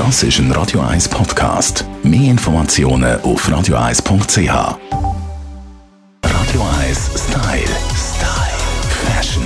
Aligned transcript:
Das 0.00 0.22
ist 0.22 0.38
ein 0.38 0.50
Radio 0.52 0.80
1 0.80 1.10
Podcast. 1.10 1.84
Mehr 2.02 2.30
Informationen 2.30 3.20
auf 3.20 3.46
radio1.ch. 3.46 4.48
Radio 6.24 6.62
1 6.80 7.10
Style. 7.16 7.68
Style. 7.94 8.56
Fashion. 9.04 9.44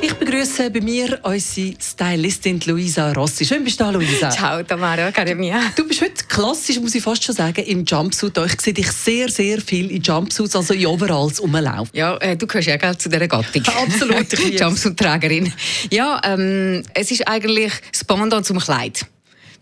Ich 0.00 0.12
begrüße 0.14 0.68
bei 0.72 0.80
mir 0.80 1.20
unsere 1.22 1.74
Stylistin 1.80 2.60
Luisa 2.66 3.12
Rossi. 3.12 3.44
Schön 3.44 3.62
bist 3.62 3.78
du 3.78 3.84
da, 3.84 3.90
Luisa. 3.90 4.30
Ciao, 4.30 4.64
Tamara 4.64 5.06
Academia. 5.06 5.60
Du 5.76 5.86
bist 5.86 6.02
heute 6.02 6.24
klassisch, 6.28 6.80
muss 6.80 6.96
ich 6.96 7.04
fast 7.04 7.22
schon 7.22 7.36
sagen, 7.36 7.64
im 7.66 7.84
Jumpsuit. 7.84 8.36
Ich 8.38 8.60
sehe 8.60 8.74
dich 8.74 8.90
sehr, 8.90 9.28
sehr 9.28 9.60
viel 9.60 9.92
in 9.92 10.02
Jumpsuits, 10.02 10.56
also 10.56 10.74
in 10.74 10.86
Overalls 10.86 11.40
rumlaufen. 11.40 11.90
Ja, 11.92 12.16
äh, 12.16 12.36
du 12.36 12.48
gehörst 12.48 12.66
ja 12.66 12.78
gell, 12.78 12.98
zu 12.98 13.08
dieser 13.08 13.28
Gattung. 13.28 13.62
Absolut. 13.80 14.26
Jumpsuit-Trägerin. 14.60 15.52
Ja, 15.92 16.20
ähm, 16.24 16.82
es 16.94 17.12
ist 17.12 17.28
eigentlich 17.28 17.72
das 17.92 18.02
Pendant 18.02 18.44
zum 18.44 18.58
Kleid. 18.58 19.06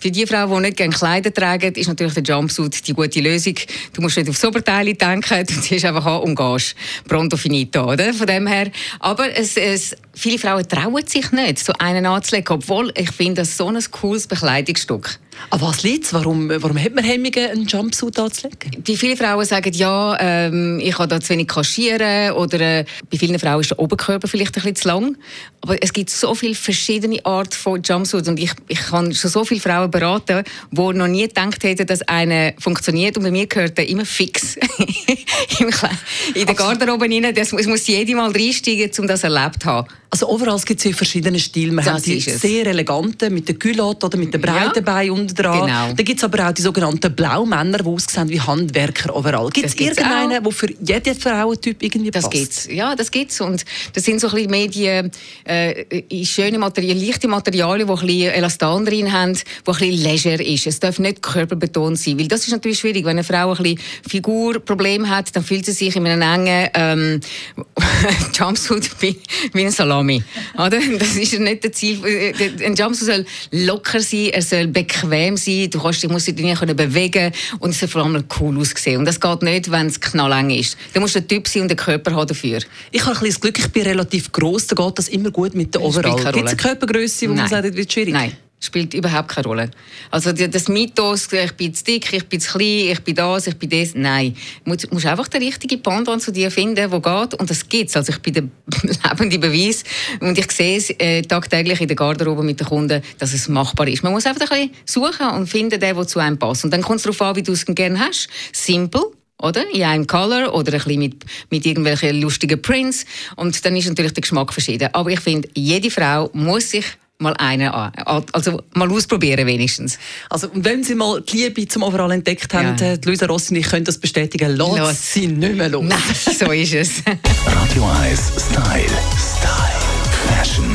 Für 0.05 0.11
die 0.11 0.27
Frau, 0.27 0.47
die 0.55 0.61
nicht 0.61 0.77
gerne 0.77 0.93
Kleider 0.93 1.33
tragen, 1.33 1.75
ist 1.77 1.89
natürlich 1.89 2.13
der 2.13 2.23
Jumpsuit 2.23 2.87
die 2.87 2.93
gute 2.93 3.21
Lösung. 3.21 3.55
Du 3.95 4.03
musst 4.03 4.19
nicht 4.19 4.29
aufs 4.29 4.45
Oberteil 4.45 4.93
denken, 4.93 5.47
du 5.47 5.61
ziehst 5.63 5.87
einfach 5.87 6.05
an 6.05 6.21
und 6.21 6.35
gehst. 6.35 6.77
Pronto 7.09 7.39
finito, 7.39 7.91
oder? 7.91 8.13
Von 8.13 8.27
dem 8.27 8.47
her. 8.47 8.71
Aber 9.01 9.35
es, 9.35 9.57
es, 9.57 9.97
viele 10.13 10.39
Frauen 10.39 10.69
trauen 10.69 11.07
sich 11.07 11.33
nicht, 11.33 11.59
so 11.59 11.73
einen 11.79 12.05
anzulegen, 12.05 12.55
obwohl 12.55 12.93
ich 12.99 13.11
finde, 13.13 13.41
das 13.41 13.57
so 13.57 13.67
ein 13.67 13.83
cooles 13.93 14.27
Bekleidungsstück. 14.27 15.19
An 15.51 15.61
was 15.61 15.83
liegt 15.83 16.13
warum, 16.13 16.49
warum 16.49 16.79
hat 16.79 16.95
man 16.95 17.05
Hemmungen, 17.05 17.51
einen 17.51 17.67
Jumpsuit 17.67 18.19
anzulegen? 18.19 18.83
Bei 18.87 18.95
vielen 18.97 19.17
Frauen 19.17 19.45
sagen, 19.45 19.73
ja, 19.73 20.17
ähm, 20.21 20.81
ich 20.83 20.95
kann 20.95 21.09
da 21.09 21.21
zu 21.21 21.31
wenig 21.31 21.49
kaschieren 21.49 22.33
oder 22.33 22.61
äh, 22.61 22.85
bei 23.11 23.19
vielen 23.19 23.39
Frauen 23.39 23.61
ist 23.61 23.71
der 23.71 23.79
Oberkörper 23.79 24.29
vielleicht 24.29 24.51
ein 24.57 24.63
bisschen 24.63 24.77
zu 24.77 24.89
lang. 24.89 25.17
Aber 25.61 25.83
es 25.83 25.93
gibt 25.93 26.11
so 26.11 26.35
viele 26.35 26.55
verschiedene 26.55 27.25
Arten 27.25 27.53
von 27.57 27.81
Jumpsuits 27.83 28.29
und 28.29 28.39
ich, 28.39 28.53
ich 28.69 28.79
kann 28.81 29.15
schon 29.15 29.31
so 29.31 29.45
viele 29.45 29.61
Frauen 29.61 29.91
beraten, 29.91 30.45
die 30.71 30.81
noch 30.81 31.09
nie 31.09 31.27
gedacht 31.27 31.63
hätten, 31.65 31.87
dass 31.87 32.03
eine 32.03 32.55
funktioniert 32.59 33.17
und 33.17 33.23
bei 33.25 33.31
mir 33.31 33.47
gehört 33.47 33.79
der 33.79 33.89
immer 33.89 34.05
fix 34.05 34.57
in 36.35 36.47
der 36.47 36.55
Garderobe 36.55 37.05
rein. 37.07 37.35
Das, 37.35 37.53
es 37.53 37.67
muss 37.67 37.87
jede 37.87 38.15
Mal 38.15 38.31
reinsteigen, 38.31 38.91
um 38.99 39.07
das 39.07 39.25
erlebt 39.25 39.63
zu 39.63 39.67
haben. 39.69 39.89
Also 40.11 40.29
overall 40.29 40.61
gibt 40.65 40.85
es 40.85 40.97
verschiedene 40.97 41.41
Stile. 41.41 41.73
Man 41.73 41.85
Das 41.85 41.95
hat 41.95 42.07
die 42.07 42.19
es. 42.19 42.41
sehr 42.41 42.67
eleganten 42.67 43.35
mit 43.35 43.49
der 43.49 43.57
Culotte 43.59 44.07
oder 44.07 44.17
mit 44.17 44.33
den 44.33 44.41
breiten 44.41 44.77
Ja. 44.77 44.81
Beinen 44.83 45.24
unten 45.25 45.35
dran. 45.35 45.67
Genau. 45.67 45.93
Dann 45.93 46.05
gibt 46.05 46.19
es 46.19 46.25
aber 46.25 46.49
auch 46.49 46.53
die 46.53 46.63
sogenannten 46.63 47.15
Blaumänner, 47.15 47.79
die 47.79 47.85
aussehen 47.85 48.29
wie 48.29 48.41
Handwerker 48.41 49.15
overall. 49.15 49.51
Gibt 49.51 49.67
es 49.67 49.75
irgendeinen, 49.75 50.43
der 50.43 50.53
für 50.53 50.69
jeden 50.71 51.15
Frauentyp 51.19 51.83
irgendwie 51.83 52.11
Das 52.11 52.25
passt? 52.25 52.33
gibt's. 52.33 52.69
Ja, 52.71 52.95
das 52.95 53.11
gibt's. 53.11 53.41
Und 53.41 53.65
das 53.93 54.05
sind 54.05 54.21
so 54.21 54.29
ein 54.29 54.35
bisschen 54.49 54.51
mehr 54.51 54.69
die 54.69 55.49
äh, 55.51 56.25
schöne 56.25 56.59
Materialien, 56.59 57.07
leichte 57.07 57.29
Materialien, 57.29 57.87
die 57.87 57.93
ein 57.93 58.07
bisschen 58.07 58.33
Elastan 58.33 58.85
drin 58.85 59.13
haben, 59.13 59.35
die 59.35 59.41
ein 59.41 59.65
bisschen 59.65 59.93
leger 59.93 60.45
ist. 60.45 60.67
Es 60.67 60.81
darf 60.81 60.99
nicht 60.99 61.23
körperbetont 61.23 61.99
sein, 61.99 62.19
weil 62.19 62.29
das 62.29 62.47
ist 62.47 62.53
natürlich 62.53 62.79
schwierig. 62.79 63.05
Wenn 63.05 63.13
eine 63.19 63.25
Frau 63.25 63.53
ein 63.53 63.63
bisschen 63.63 63.79
Figurproblem 64.09 65.09
hat, 65.09 65.35
dann 65.35 65.45
fühlt 65.45 65.67
sie 65.67 65.73
sich 65.73 65.97
in 65.97 66.07
einem 66.07 66.23
engen 66.23 66.69
ähm, 66.75 67.21
Jumpsuit 68.35 68.91
wie, 69.01 69.17
wie 69.53 69.65
ein 69.65 69.71
Salami. 69.71 70.23
Oder? 70.55 70.79
Das 70.99 71.17
ist 71.17 71.39
nicht 71.39 71.65
das 71.65 71.73
Ziel. 71.73 72.01
Ein 72.05 72.75
Jumpsuit 72.75 73.07
soll 73.07 73.27
locker 73.51 74.01
sein, 74.01 74.31
er 74.33 74.43
soll 74.43 74.67
bequem 74.67 75.14
sein, 75.37 75.71
du 75.71 75.81
kannst 75.81 76.03
dich, 76.03 76.11
musst 76.11 76.27
dich 76.27 76.59
können 76.59 76.77
bewegen 76.77 77.33
und 77.59 77.71
es 77.71 77.81
soll 77.81 77.89
vor 77.89 78.05
allem 78.05 78.25
cool 78.41 78.59
aussehen. 78.59 78.99
Und 78.99 79.05
das 79.05 79.21
geht 79.21 79.43
nicht, 79.43 79.71
wenn 79.71 79.87
es 79.87 80.01
knalleng 80.01 80.51
ist. 80.51 80.77
Du 80.93 81.01
musst 81.01 81.17
ein 81.17 81.27
Typ 81.27 81.49
sein 81.49 81.63
und 81.63 81.69
den 81.69 81.77
Körper 81.77 82.15
haben 82.15 82.27
dafür. 82.27 82.59
Ich 82.91 83.05
habe 83.05 83.19
ein 83.19 83.27
das 83.27 83.41
Glück, 83.41 83.59
ich 83.59 83.69
bin 83.69 83.83
relativ 83.83 84.33
gross, 84.33 84.67
da 84.67 84.77
geht 84.77 84.99
das 84.99 85.09
immer 85.09 85.31
gut 85.31 85.55
mit 85.55 85.75
der 85.75 85.83
Overall. 85.83 86.33
Gibt 86.33 86.47
es 86.47 86.53
eine. 86.53 86.57
Körpergröße, 86.57 87.27
wo 87.27 87.31
man 87.31 87.39
Nein. 87.39 87.49
sagt, 87.49 87.65
das 87.67 87.77
wird 87.77 87.93
schwierig? 87.93 88.15
Nein, 88.15 88.33
spielt 88.65 88.95
überhaupt 88.95 89.29
keine 89.29 89.47
Rolle. 89.47 89.71
Also 90.11 90.33
das 90.33 90.69
Mythos, 90.69 91.33
ich 91.33 91.53
bin 91.53 91.75
zu 91.75 91.85
dick, 91.85 92.13
ich 92.13 92.27
bin 92.27 92.41
zu 92.41 92.53
klein, 92.53 92.91
ich 92.93 93.01
bin 93.01 93.15
das, 93.15 93.47
ich 93.47 93.57
bin 93.57 93.69
das, 93.71 93.95
nein. 93.95 94.37
Du 94.65 94.77
musst, 94.91 95.07
einfach 95.07 95.29
den 95.29 95.43
richtigen 95.43 95.83
Pendant 95.83 96.23
zu 96.23 96.33
dir 96.33 96.51
finden, 96.51 96.75
der 96.75 96.89
geht. 96.89 97.35
Und 97.35 97.51
das 97.51 97.69
gibt's. 97.69 97.97
Also 97.97 98.13
ich 98.13 98.19
bin 98.21 98.35
der 98.35 98.45
lebende 99.11 99.39
Beweis. 99.39 99.85
Und 100.21 100.39
ich 100.39 100.51
sehe 100.53 100.79
es 100.79 100.91
äh, 100.91 101.23
tagtäglich 101.23 101.81
in 101.81 101.89
der 101.89 101.97
Garderobe 101.97 102.43
mit 102.43 102.61
den 102.61 102.67
Kunden, 102.67 103.03
dass 103.19 103.33
es 103.33 103.49
machbar 103.49 103.89
ist. 103.89 104.03
Man 104.03 104.13
muss 104.13 104.27
einfach 104.27 104.51
ein 104.51 104.71
bisschen 104.71 104.85
suchen 104.85 105.29
und 105.37 105.47
finden, 105.47 105.81
den, 105.81 105.95
der 105.95 106.07
zu 106.07 106.19
einem 106.19 106.39
passt. 106.39 106.65
Und 106.65 106.73
dann 106.73 106.83
kommt 106.83 106.99
es 106.99 107.03
darauf 107.05 107.21
an, 107.23 107.37
wie 107.37 107.43
du 107.43 107.53
es 107.53 107.65
gerne 107.67 107.99
hast. 107.99 108.29
Simpel. 108.53 109.03
Oder? 109.43 109.69
In 109.75 109.83
einem 109.83 110.07
Color 110.07 110.55
oder 110.55 110.73
ein 110.73 110.79
bisschen 110.79 110.99
mit, 110.99 111.25
mit 111.51 111.67
irgendwelchen 111.67 112.21
lustigen 112.21 112.63
Prints. 112.63 113.05
Und 113.37 113.65
dann 113.65 113.77
ist 113.77 113.89
natürlich 113.89 114.13
der 114.13 114.23
Geschmack 114.23 114.53
verschieden. 114.53 114.89
Aber 114.93 115.11
ich 115.11 115.21
finde, 115.21 115.49
jede 115.55 115.91
Frau 115.91 116.31
muss 116.33 116.71
sich 116.71 116.85
mal 117.19 117.35
einen 117.39 117.69
an, 117.69 117.93
also 118.33 118.61
mal 118.75 118.91
ausprobieren 118.91 119.47
wenigstens. 119.47 119.99
Also, 120.31 120.49
und 120.49 120.65
wenn 120.65 120.83
Sie 120.85 120.95
mal 120.95 121.21
die 121.23 121.37
Liebe 121.45 121.67
zum 121.69 121.83
Overall 121.83 122.11
entdeckt 122.13 122.53
haben, 122.55 122.77
Ja. 122.79 122.93
äh, 122.93 122.99
die 122.99 123.09
Luisa 123.09 123.27
Rossi 123.27 123.57
ich 123.57 123.67
können 123.69 123.85
das 123.85 123.99
bestätigen, 123.99 124.57
lass 124.57 124.77
Lass. 124.77 125.13
sie 125.13 125.27
nicht 125.29 125.55
mehr 125.55 125.69
los. 125.69 125.85
Nein, 125.85 125.99
so 126.39 126.51
ist 126.51 126.75
es. 126.75 127.03
Radio 127.47 127.85
1 128.03 128.21
Style. 128.51 128.89
Style. 129.17 129.81
Fashion. 130.29 130.73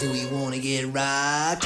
Do 0.00 0.06
we 0.12 0.26
wanna 0.30 0.56
get 0.58 0.86
right? 0.94 1.58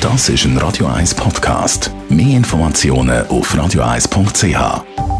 Das 0.00 0.28
ist 0.28 0.44
ein 0.44 0.58
Radio 0.58 0.86
1 0.86 1.14
Podcast. 1.14 1.90
Mehr 2.10 2.36
Informationen 2.36 3.26
auf 3.28 3.54
radio1.ch. 3.54 5.13